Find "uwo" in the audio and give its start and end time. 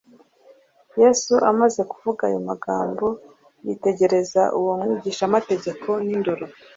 4.59-4.73